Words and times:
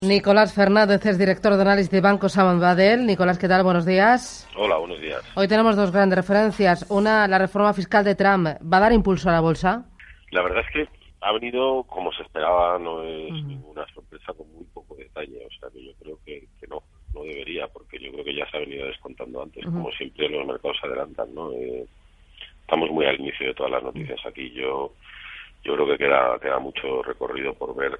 Nicolás 0.00 0.54
Fernández 0.54 1.04
es 1.06 1.18
director 1.18 1.54
de 1.54 1.62
análisis 1.62 1.90
de 1.90 2.00
Banco 2.00 2.28
Sabadell. 2.28 3.06
Nicolás, 3.06 3.38
¿qué 3.38 3.48
tal? 3.48 3.62
Buenos 3.62 3.86
días. 3.86 4.48
Hola, 4.56 4.76
buenos 4.76 5.00
días. 5.00 5.22
Hoy 5.34 5.48
tenemos 5.48 5.76
dos 5.76 5.92
grandes 5.92 6.18
referencias. 6.18 6.86
Una, 6.90 7.26
la 7.26 7.38
reforma 7.38 7.72
fiscal 7.72 8.04
de 8.04 8.14
Trump. 8.14 8.46
¿Va 8.46 8.76
a 8.76 8.80
dar 8.80 8.92
impulso 8.92 9.28
a 9.28 9.32
la 9.32 9.40
bolsa? 9.40 9.86
La 10.30 10.42
verdad 10.42 10.62
es 10.66 10.72
que 10.72 10.88
ha 11.20 11.32
venido 11.32 11.84
como 11.84 12.12
se 12.12 12.22
esperaba, 12.22 12.78
no 12.78 13.02
es 13.02 13.32
ninguna 13.44 13.86
sorpresa 13.94 14.32
con 14.34 14.52
muy 14.52 14.64
poco 14.74 14.94
detalle. 14.96 15.46
O 15.46 15.60
sea 15.60 15.70
que 15.70 15.84
yo 15.84 15.92
creo 16.00 16.18
que, 16.26 16.46
no, 16.68 16.82
no 17.14 17.22
debería, 17.22 17.66
porque 17.68 17.98
yo 17.98 18.12
creo 18.12 18.24
que 18.24 18.34
ya 18.34 18.50
se 18.50 18.58
ha 18.58 18.60
venido 18.60 18.86
descontando 18.86 19.42
antes. 19.42 19.64
Como 19.64 19.90
siempre 19.92 20.28
los 20.28 20.46
mercados 20.46 20.76
se 20.80 20.86
adelantan, 20.86 21.34
¿no? 21.34 21.50
Eh, 21.52 21.86
estamos 22.60 22.90
muy 22.90 23.06
al 23.06 23.18
inicio 23.20 23.46
de 23.46 23.54
todas 23.54 23.72
las 23.72 23.82
noticias 23.82 24.20
aquí. 24.26 24.50
Yo 24.52 24.92
yo 25.64 25.74
creo 25.74 25.86
que 25.86 25.98
queda, 25.98 26.38
queda 26.40 26.58
mucho 26.58 27.02
recorrido 27.02 27.54
por 27.54 27.74
ver 27.74 27.98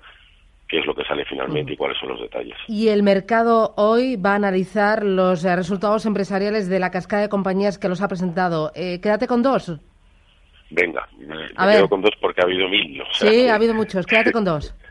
qué 0.75 0.81
es 0.81 0.87
lo 0.87 0.95
que 0.95 1.05
sale 1.05 1.25
finalmente 1.25 1.73
y 1.73 1.77
cuáles 1.77 1.97
son 1.99 2.09
los 2.09 2.21
detalles. 2.21 2.57
Y 2.67 2.89
el 2.89 3.05
mercado 3.05 3.75
hoy 3.77 4.17
va 4.17 4.33
a 4.33 4.35
analizar 4.35 5.05
los 5.05 5.45
eh, 5.45 5.55
resultados 5.55 6.05
empresariales 6.05 6.69
de 6.69 6.81
la 6.81 6.91
cascada 6.91 7.23
de 7.23 7.29
compañías 7.29 7.79
que 7.79 7.89
los 7.89 8.03
ha 8.03 8.09
presentado. 8.09 8.73
Eh, 8.75 9.01
quédate 9.01 9.29
con 9.29 9.41
dos. 9.41 9.71
Venga, 10.71 11.07
me, 11.17 11.73
quedo 11.73 11.89
con 11.89 12.03
dos 12.03 12.11
porque 12.21 12.41
ha 12.41 12.45
habido 12.45 12.69
mil. 12.69 13.01
sí, 13.13 13.47
ha 13.47 13.55
habido 13.55 13.73
muchos. 13.73 14.05
Quédate 14.05 14.33
con 14.33 14.45
dos. 14.45 14.75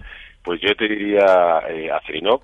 Pues 0.43 0.59
yo 0.59 0.75
te 0.75 0.89
diría 0.89 1.61
eh, 1.69 1.89
Acerinox, 1.89 2.43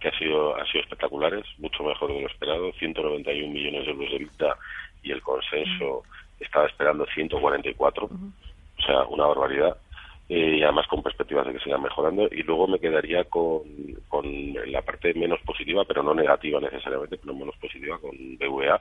que 0.00 0.06
ha 0.06 0.16
sido, 0.16 0.54
ha 0.54 0.64
sido 0.66 0.84
espectaculares, 0.84 1.44
mucho 1.58 1.82
mejor 1.82 2.12
de 2.12 2.20
lo 2.20 2.28
esperado, 2.28 2.70
191 2.78 3.52
millones 3.52 3.84
de 3.84 3.90
euros 3.90 4.12
de 4.12 4.18
vista 4.18 4.56
y 5.02 5.10
el 5.10 5.20
consenso 5.20 6.04
estaba 6.38 6.68
esperando 6.68 7.04
144, 7.12 8.04
o 8.04 8.82
sea, 8.86 9.02
una 9.08 9.26
barbaridad. 9.26 9.76
Eh, 10.32 10.58
y 10.58 10.62
además 10.62 10.86
con 10.86 11.02
perspectivas 11.02 11.44
de 11.44 11.54
que 11.54 11.58
sigan 11.58 11.82
mejorando. 11.82 12.28
Y 12.30 12.44
luego 12.44 12.68
me 12.68 12.78
quedaría 12.78 13.24
con, 13.24 13.62
con 14.06 14.24
la 14.66 14.80
parte 14.80 15.12
menos 15.14 15.40
positiva, 15.40 15.84
pero 15.84 16.04
no 16.04 16.14
negativa 16.14 16.60
necesariamente, 16.60 17.18
pero 17.18 17.34
menos 17.34 17.56
positiva 17.56 17.98
con 17.98 18.12
BVA, 18.38 18.80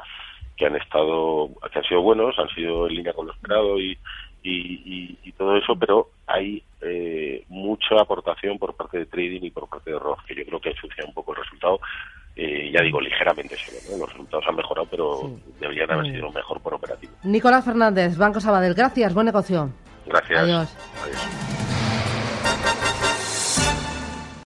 que 0.55 0.67
han 0.67 0.75
estado, 0.75 1.49
que 1.73 1.79
han 1.79 1.85
sido 1.85 2.01
buenos, 2.01 2.37
han 2.37 2.49
sido 2.49 2.87
en 2.87 2.97
línea 2.97 3.13
con 3.13 3.25
lo 3.25 3.33
esperado 3.33 3.79
y, 3.79 3.97
y, 4.43 5.17
y, 5.23 5.31
todo 5.31 5.57
eso, 5.57 5.75
pero 5.75 6.09
hay 6.27 6.61
eh, 6.81 7.43
mucha 7.49 7.99
aportación 7.99 8.59
por 8.59 8.75
parte 8.75 8.99
de 8.99 9.07
trading 9.07 9.41
y 9.41 9.49
por 9.49 9.67
parte 9.67 9.89
de 9.89 9.97
ROG, 9.97 10.23
que 10.25 10.35
yo 10.35 10.45
creo 10.45 10.61
que 10.61 10.69
ensucia 10.69 11.03
un 11.03 11.15
poco 11.15 11.33
el 11.33 11.41
resultado. 11.43 11.79
Eh, 12.35 12.69
ya 12.71 12.83
digo, 12.83 13.01
ligeramente 13.01 13.57
solo. 13.57 13.97
Los 13.97 14.09
resultados 14.11 14.45
han 14.47 14.55
mejorado, 14.55 14.87
pero 14.91 15.31
deberían 15.59 15.89
haber 15.89 16.11
sido 16.11 16.31
mejor 16.31 16.61
por 16.61 16.75
operativo. 16.75 17.13
Nicolás 17.23 17.65
Fernández, 17.65 18.17
Banco 18.19 18.39
Sabadell. 18.39 18.75
Gracias, 18.75 19.15
buen 19.15 19.25
negocio. 19.25 19.71
Gracias. 20.09 20.39
Adiós. 20.43 21.48